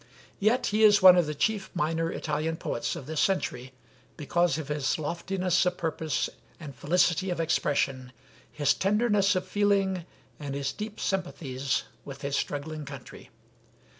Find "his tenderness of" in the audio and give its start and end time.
8.51-9.45